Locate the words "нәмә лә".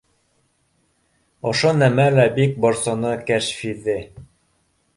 1.81-2.25